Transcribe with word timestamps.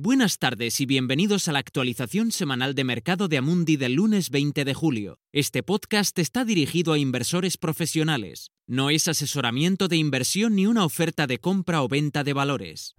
Buenas 0.00 0.38
tardes 0.38 0.80
y 0.80 0.86
bienvenidos 0.86 1.48
a 1.48 1.52
la 1.52 1.58
actualización 1.58 2.30
semanal 2.30 2.76
de 2.76 2.84
mercado 2.84 3.26
de 3.26 3.38
Amundi 3.38 3.76
del 3.76 3.94
lunes 3.94 4.30
20 4.30 4.64
de 4.64 4.72
julio. 4.72 5.18
Este 5.32 5.64
podcast 5.64 6.16
está 6.20 6.44
dirigido 6.44 6.92
a 6.92 6.98
inversores 6.98 7.56
profesionales. 7.56 8.52
No 8.68 8.90
es 8.90 9.08
asesoramiento 9.08 9.88
de 9.88 9.96
inversión 9.96 10.54
ni 10.54 10.66
una 10.66 10.84
oferta 10.84 11.26
de 11.26 11.38
compra 11.38 11.82
o 11.82 11.88
venta 11.88 12.22
de 12.22 12.32
valores. 12.32 12.94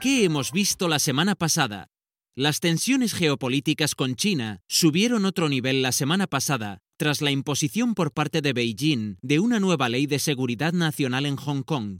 ¿Qué 0.00 0.22
hemos 0.22 0.52
visto 0.52 0.86
la 0.86 1.00
semana 1.00 1.34
pasada? 1.34 1.88
Las 2.36 2.60
tensiones 2.60 3.12
geopolíticas 3.12 3.96
con 3.96 4.14
China 4.14 4.60
subieron 4.68 5.24
otro 5.24 5.48
nivel 5.48 5.82
la 5.82 5.90
semana 5.90 6.28
pasada 6.28 6.78
tras 6.96 7.22
la 7.22 7.32
imposición 7.32 7.96
por 7.96 8.12
parte 8.12 8.40
de 8.40 8.52
Beijing 8.52 9.16
de 9.20 9.40
una 9.40 9.58
nueva 9.58 9.88
ley 9.88 10.06
de 10.06 10.20
seguridad 10.20 10.72
nacional 10.72 11.26
en 11.26 11.34
Hong 11.36 11.62
Kong, 11.62 11.98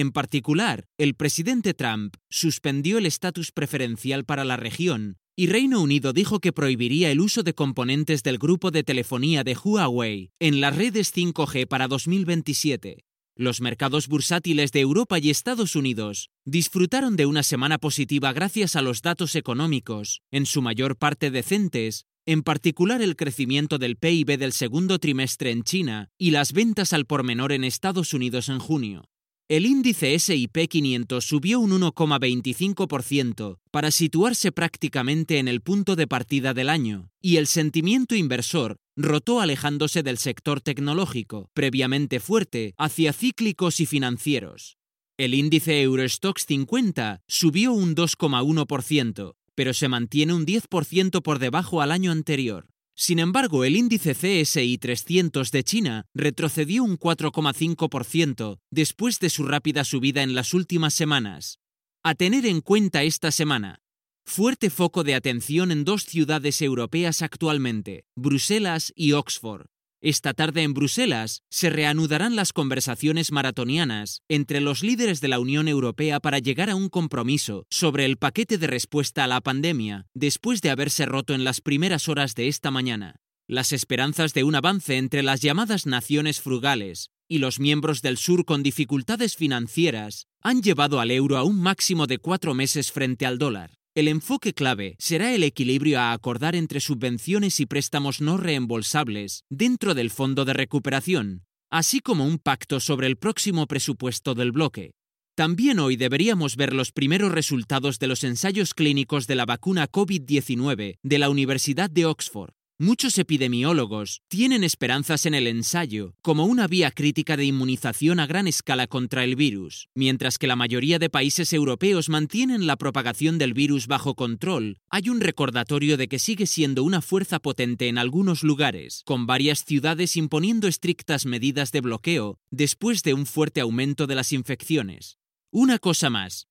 en 0.00 0.12
particular, 0.12 0.86
el 0.96 1.16
presidente 1.16 1.74
Trump 1.74 2.14
suspendió 2.30 2.98
el 2.98 3.06
estatus 3.06 3.50
preferencial 3.50 4.24
para 4.24 4.44
la 4.44 4.56
región 4.56 5.16
y 5.34 5.48
Reino 5.48 5.82
Unido 5.82 6.12
dijo 6.12 6.38
que 6.38 6.52
prohibiría 6.52 7.10
el 7.10 7.18
uso 7.18 7.42
de 7.42 7.52
componentes 7.52 8.22
del 8.22 8.38
grupo 8.38 8.70
de 8.70 8.84
telefonía 8.84 9.42
de 9.42 9.56
Huawei 9.56 10.30
en 10.38 10.60
las 10.60 10.76
redes 10.76 11.12
5G 11.12 11.66
para 11.66 11.88
2027. 11.88 13.06
Los 13.34 13.60
mercados 13.60 14.06
bursátiles 14.06 14.70
de 14.70 14.78
Europa 14.78 15.18
y 15.18 15.30
Estados 15.30 15.74
Unidos 15.74 16.30
disfrutaron 16.44 17.16
de 17.16 17.26
una 17.26 17.42
semana 17.42 17.78
positiva 17.78 18.32
gracias 18.32 18.76
a 18.76 18.82
los 18.82 19.02
datos 19.02 19.34
económicos, 19.34 20.22
en 20.30 20.46
su 20.46 20.62
mayor 20.62 20.96
parte 20.96 21.32
decentes, 21.32 22.06
en 22.24 22.44
particular 22.44 23.02
el 23.02 23.16
crecimiento 23.16 23.78
del 23.78 23.96
PIB 23.96 24.38
del 24.38 24.52
segundo 24.52 25.00
trimestre 25.00 25.50
en 25.50 25.64
China 25.64 26.08
y 26.16 26.30
las 26.30 26.52
ventas 26.52 26.92
al 26.92 27.04
por 27.04 27.24
menor 27.24 27.50
en 27.50 27.64
Estados 27.64 28.14
Unidos 28.14 28.48
en 28.48 28.60
junio. 28.60 29.08
El 29.48 29.64
índice 29.64 30.18
SIP 30.18 30.68
500 30.68 31.24
subió 31.24 31.58
un 31.58 31.70
1,25% 31.70 33.58
para 33.70 33.90
situarse 33.90 34.52
prácticamente 34.52 35.38
en 35.38 35.48
el 35.48 35.62
punto 35.62 35.96
de 35.96 36.06
partida 36.06 36.52
del 36.52 36.68
año, 36.68 37.08
y 37.22 37.38
el 37.38 37.46
sentimiento 37.46 38.14
inversor 38.14 38.76
rotó 38.94 39.40
alejándose 39.40 40.02
del 40.02 40.18
sector 40.18 40.60
tecnológico, 40.60 41.48
previamente 41.54 42.20
fuerte, 42.20 42.74
hacia 42.76 43.14
cíclicos 43.14 43.80
y 43.80 43.86
financieros. 43.86 44.76
El 45.16 45.32
índice 45.32 45.80
Eurostox 45.80 46.44
50 46.44 47.22
subió 47.26 47.72
un 47.72 47.96
2,1%, 47.96 49.34
pero 49.54 49.72
se 49.72 49.88
mantiene 49.88 50.34
un 50.34 50.44
10% 50.44 51.22
por 51.22 51.38
debajo 51.38 51.80
al 51.80 51.92
año 51.92 52.12
anterior. 52.12 52.66
Sin 53.00 53.20
embargo, 53.20 53.62
el 53.62 53.76
índice 53.76 54.12
CSI 54.12 54.76
300 54.76 55.52
de 55.52 55.62
China 55.62 56.06
retrocedió 56.14 56.82
un 56.82 56.98
4,5% 56.98 58.58
después 58.72 59.20
de 59.20 59.30
su 59.30 59.44
rápida 59.44 59.84
subida 59.84 60.24
en 60.24 60.34
las 60.34 60.52
últimas 60.52 60.94
semanas. 60.94 61.60
A 62.02 62.16
tener 62.16 62.44
en 62.44 62.60
cuenta 62.60 63.04
esta 63.04 63.30
semana. 63.30 63.82
Fuerte 64.26 64.68
foco 64.68 65.04
de 65.04 65.14
atención 65.14 65.70
en 65.70 65.84
dos 65.84 66.06
ciudades 66.06 66.60
europeas 66.60 67.22
actualmente, 67.22 68.04
Bruselas 68.16 68.92
y 68.96 69.12
Oxford. 69.12 69.66
Esta 70.00 70.32
tarde 70.32 70.62
en 70.62 70.74
Bruselas 70.74 71.42
se 71.50 71.70
reanudarán 71.70 72.36
las 72.36 72.52
conversaciones 72.52 73.32
maratonianas 73.32 74.22
entre 74.28 74.60
los 74.60 74.84
líderes 74.84 75.20
de 75.20 75.26
la 75.26 75.40
Unión 75.40 75.66
Europea 75.66 76.20
para 76.20 76.38
llegar 76.38 76.70
a 76.70 76.76
un 76.76 76.88
compromiso 76.88 77.66
sobre 77.68 78.04
el 78.04 78.16
paquete 78.16 78.58
de 78.58 78.68
respuesta 78.68 79.24
a 79.24 79.26
la 79.26 79.40
pandemia 79.40 80.06
después 80.14 80.60
de 80.60 80.70
haberse 80.70 81.04
roto 81.04 81.34
en 81.34 81.42
las 81.42 81.60
primeras 81.60 82.08
horas 82.08 82.36
de 82.36 82.46
esta 82.46 82.70
mañana. 82.70 83.16
Las 83.48 83.72
esperanzas 83.72 84.34
de 84.34 84.44
un 84.44 84.54
avance 84.54 84.98
entre 84.98 85.24
las 85.24 85.40
llamadas 85.40 85.84
naciones 85.84 86.40
frugales 86.40 87.10
y 87.26 87.38
los 87.38 87.58
miembros 87.58 88.00
del 88.00 88.18
sur 88.18 88.44
con 88.44 88.62
dificultades 88.62 89.34
financieras 89.34 90.28
han 90.40 90.62
llevado 90.62 91.00
al 91.00 91.10
euro 91.10 91.36
a 91.38 91.42
un 91.42 91.60
máximo 91.60 92.06
de 92.06 92.18
cuatro 92.18 92.54
meses 92.54 92.92
frente 92.92 93.26
al 93.26 93.38
dólar. 93.38 93.77
El 93.98 94.06
enfoque 94.06 94.54
clave 94.54 94.94
será 95.00 95.34
el 95.34 95.42
equilibrio 95.42 95.98
a 95.98 96.12
acordar 96.12 96.54
entre 96.54 96.78
subvenciones 96.78 97.58
y 97.58 97.66
préstamos 97.66 98.20
no 98.20 98.36
reembolsables 98.36 99.42
dentro 99.50 99.92
del 99.92 100.10
Fondo 100.10 100.44
de 100.44 100.52
Recuperación, 100.52 101.42
así 101.68 101.98
como 101.98 102.24
un 102.24 102.38
pacto 102.38 102.78
sobre 102.78 103.08
el 103.08 103.16
próximo 103.16 103.66
presupuesto 103.66 104.36
del 104.36 104.52
bloque. 104.52 104.92
También 105.34 105.80
hoy 105.80 105.96
deberíamos 105.96 106.54
ver 106.54 106.74
los 106.74 106.92
primeros 106.92 107.32
resultados 107.32 107.98
de 107.98 108.06
los 108.06 108.22
ensayos 108.22 108.72
clínicos 108.72 109.26
de 109.26 109.34
la 109.34 109.46
vacuna 109.46 109.88
COVID-19 109.90 110.98
de 111.02 111.18
la 111.18 111.28
Universidad 111.28 111.90
de 111.90 112.06
Oxford. 112.06 112.52
Muchos 112.80 113.18
epidemiólogos 113.18 114.22
tienen 114.28 114.62
esperanzas 114.62 115.26
en 115.26 115.34
el 115.34 115.48
ensayo 115.48 116.14
como 116.22 116.44
una 116.44 116.68
vía 116.68 116.92
crítica 116.92 117.36
de 117.36 117.44
inmunización 117.44 118.20
a 118.20 118.26
gran 118.28 118.46
escala 118.46 118.86
contra 118.86 119.24
el 119.24 119.34
virus. 119.34 119.88
Mientras 119.96 120.38
que 120.38 120.46
la 120.46 120.54
mayoría 120.54 121.00
de 121.00 121.10
países 121.10 121.52
europeos 121.52 122.08
mantienen 122.08 122.68
la 122.68 122.76
propagación 122.76 123.36
del 123.36 123.52
virus 123.52 123.88
bajo 123.88 124.14
control, 124.14 124.78
hay 124.90 125.08
un 125.08 125.18
recordatorio 125.20 125.96
de 125.96 126.06
que 126.06 126.20
sigue 126.20 126.46
siendo 126.46 126.84
una 126.84 127.02
fuerza 127.02 127.40
potente 127.40 127.88
en 127.88 127.98
algunos 127.98 128.44
lugares, 128.44 129.02
con 129.04 129.26
varias 129.26 129.64
ciudades 129.64 130.16
imponiendo 130.16 130.68
estrictas 130.68 131.26
medidas 131.26 131.72
de 131.72 131.80
bloqueo 131.80 132.38
después 132.52 133.02
de 133.02 133.12
un 133.12 133.26
fuerte 133.26 133.60
aumento 133.60 134.06
de 134.06 134.14
las 134.14 134.32
infecciones. 134.32 135.18
Una 135.50 135.80
cosa 135.80 136.10
más, 136.10 136.47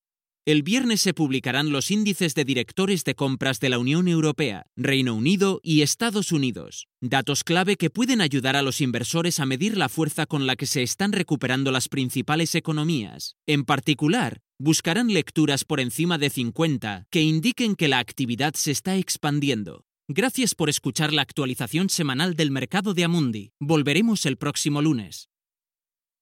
el 0.47 0.63
viernes 0.63 1.01
se 1.01 1.13
publicarán 1.13 1.73
los 1.73 1.91
índices 1.91 2.33
de 2.33 2.45
directores 2.45 3.03
de 3.03 3.15
compras 3.15 3.59
de 3.59 3.67
la 3.67 3.79
Unión 3.79 4.07
Europea, 4.07 4.65
Reino 4.77 5.13
Unido 5.13 5.59
y 5.61 5.81
Estados 5.81 6.31
Unidos, 6.31 6.87
datos 7.01 7.43
clave 7.43 7.75
que 7.75 7.89
pueden 7.89 8.21
ayudar 8.21 8.55
a 8.55 8.61
los 8.61 8.79
inversores 8.79 9.41
a 9.41 9.45
medir 9.45 9.75
la 9.75 9.89
fuerza 9.89 10.25
con 10.25 10.47
la 10.47 10.55
que 10.55 10.65
se 10.65 10.83
están 10.83 11.11
recuperando 11.11 11.69
las 11.69 11.89
principales 11.89 12.55
economías. 12.55 13.35
En 13.45 13.65
particular, 13.65 14.39
buscarán 14.57 15.09
lecturas 15.09 15.65
por 15.65 15.81
encima 15.81 16.17
de 16.17 16.29
50 16.29 17.07
que 17.09 17.21
indiquen 17.23 17.75
que 17.75 17.89
la 17.89 17.99
actividad 17.99 18.53
se 18.53 18.71
está 18.71 18.95
expandiendo. 18.95 19.83
Gracias 20.07 20.55
por 20.55 20.69
escuchar 20.69 21.11
la 21.11 21.23
actualización 21.23 21.89
semanal 21.89 22.35
del 22.35 22.51
mercado 22.51 22.93
de 22.93 23.03
Amundi. 23.03 23.51
Volveremos 23.59 24.25
el 24.25 24.37
próximo 24.37 24.81
lunes. 24.81 25.27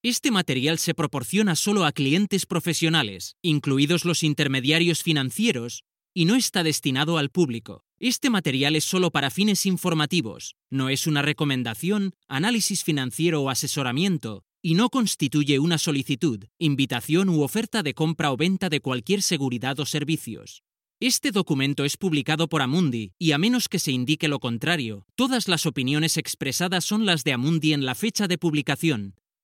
Este 0.05 0.29
material 0.29 0.77
se 0.77 0.93
proporciona 0.93 1.55
solo 1.55 1.83
a 1.83 1.91
clientes 1.91 2.45
profesionales, 2.45 3.37
incluidos 3.41 4.05
los 4.05 4.21
intermediarios 4.21 5.01
financieros, 5.01 5.83
y 6.13 6.25
no 6.25 6.35
está 6.35 6.61
destinado 6.61 7.17
al 7.17 7.31
público. 7.31 7.83
Este 7.99 8.29
material 8.29 8.75
es 8.75 8.83
solo 8.83 9.09
para 9.09 9.31
fines 9.31 9.65
informativos, 9.65 10.57
no 10.69 10.89
es 10.89 11.07
una 11.07 11.23
recomendación, 11.23 12.13
análisis 12.27 12.83
financiero 12.83 13.41
o 13.41 13.49
asesoramiento, 13.49 14.43
y 14.61 14.75
no 14.75 14.91
constituye 14.91 15.57
una 15.57 15.79
solicitud, 15.79 16.45
invitación 16.59 17.27
u 17.27 17.41
oferta 17.41 17.81
de 17.81 17.95
compra 17.95 18.31
o 18.31 18.37
venta 18.37 18.69
de 18.69 18.81
cualquier 18.81 19.23
seguridad 19.23 19.79
o 19.79 19.87
servicios. 19.87 20.61
Este 20.99 21.31
documento 21.31 21.83
es 21.83 21.97
publicado 21.97 22.47
por 22.47 22.61
Amundi 22.61 23.13
y 23.17 23.31
a 23.31 23.39
menos 23.39 23.67
que 23.67 23.79
se 23.79 23.91
indique 23.91 24.27
lo 24.27 24.39
contrario, 24.39 25.07
todas 25.15 25.47
las 25.47 25.65
opiniones 25.65 26.17
expresadas 26.17 26.85
son 26.85 27.07
las 27.07 27.23
de 27.23 27.33
Amundi 27.33 27.73
en 27.73 27.85
la 27.85 27.95
fecha 27.95 28.27
de 28.27 28.37
publicación 28.37 29.15